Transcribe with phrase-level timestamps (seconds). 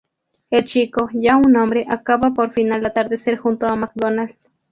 [0.49, 4.35] El chico, ya un hombre, acaba por fin al atardecer junto a Macdonald.